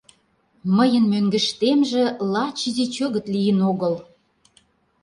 [0.77, 2.03] Мыйын мӧҥгыштемже
[2.33, 3.93] лач изи чӧгыт лийын огыл...